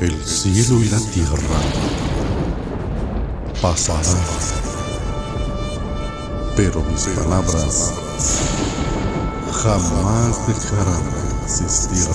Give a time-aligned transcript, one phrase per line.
[0.00, 1.60] El cielo y la tierra
[3.60, 4.16] pasarán,
[6.56, 7.92] pero mis palabras
[9.52, 12.08] jamás dejarán de existir.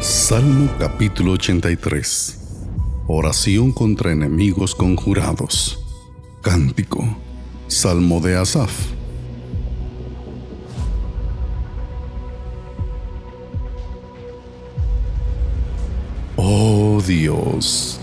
[0.00, 2.38] Salmo capítulo 83
[3.06, 5.78] Oración contra enemigos conjurados.
[6.42, 7.06] Cántico.
[7.68, 8.93] Salmo de Asaf
[17.06, 18.00] Dios,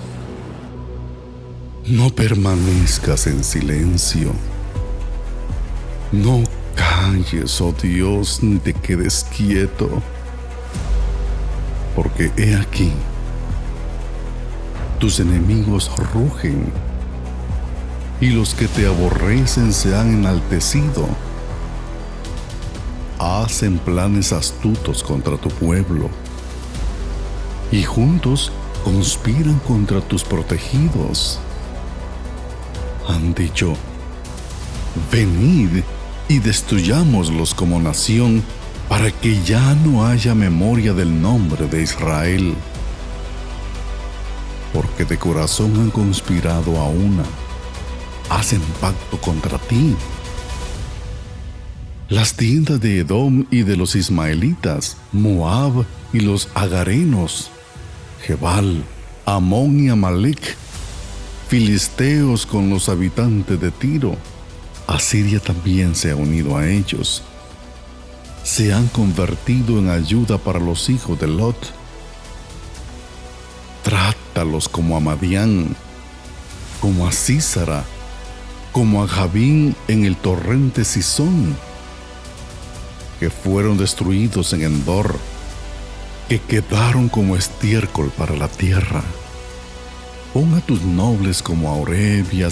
[1.87, 4.31] no permanezcas en silencio.
[6.11, 6.43] No
[6.75, 9.89] calles, oh Dios, ni te quedes quieto.
[11.95, 12.91] Porque he aquí,
[14.99, 16.71] tus enemigos rugen
[18.19, 21.07] y los que te aborrecen se han enaltecido.
[23.17, 26.09] Hacen planes astutos contra tu pueblo
[27.71, 28.51] y juntos
[28.83, 31.39] conspiran contra tus protegidos.
[33.07, 33.75] Han dicho,
[35.11, 35.83] venid
[36.27, 38.43] y destruyámoslos como nación
[38.87, 42.55] para que ya no haya memoria del nombre de Israel.
[44.73, 47.23] Porque de corazón han conspirado a una,
[48.29, 49.95] hacen pacto contra ti.
[52.09, 57.51] Las tiendas de Edom y de los ismaelitas, Moab y los agarenos,
[58.21, 58.83] Jebal,
[59.25, 60.55] Amón y Amalek,
[61.47, 64.15] filisteos con los habitantes de Tiro.
[64.87, 67.23] Asiria también se ha unido a ellos.
[68.43, 71.57] Se han convertido en ayuda para los hijos de Lot.
[73.83, 75.75] Trátalos como a Madián,
[76.79, 77.83] como a Císara,
[78.71, 81.55] como a Javín en el torrente Sison,
[83.19, 85.15] que fueron destruidos en Endor
[86.31, 89.03] que quedaron como estiércol para la tierra.
[90.33, 92.49] Pon a tus nobles como a Oreb y a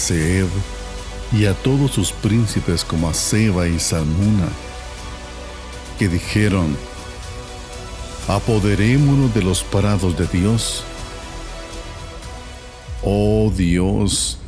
[1.32, 4.50] y a todos sus príncipes como a Seba y Salmuna,
[5.98, 6.76] que dijeron,
[8.28, 10.84] apoderémonos de los parados de Dios.
[13.02, 14.40] Oh Dios,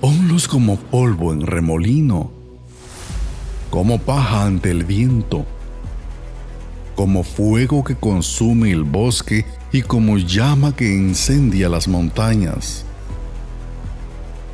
[0.00, 2.32] ponlos como polvo en remolino,
[3.68, 5.44] como paja ante el viento
[7.00, 12.84] como fuego que consume el bosque y como llama que incendia las montañas.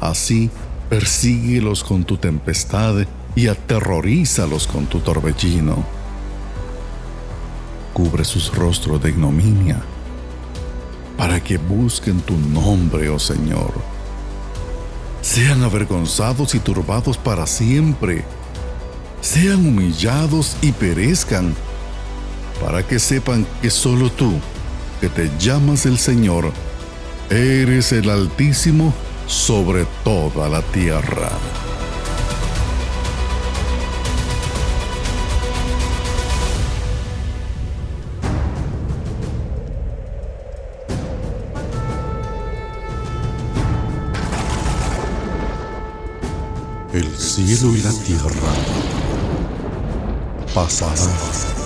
[0.00, 0.48] Así,
[0.88, 3.04] persíguelos con tu tempestad
[3.34, 5.84] y aterrorízalos con tu torbellino.
[7.92, 9.82] Cubre sus rostros de ignominia,
[11.16, 13.72] para que busquen tu nombre, oh Señor.
[15.20, 18.24] Sean avergonzados y turbados para siempre.
[19.20, 21.52] Sean humillados y perezcan
[22.60, 24.32] para que sepan que solo tú,
[25.00, 26.52] que te llamas el Señor,
[27.30, 28.92] eres el Altísimo
[29.26, 31.30] sobre toda la tierra.
[46.92, 48.52] El cielo y la tierra
[50.54, 51.65] pasarán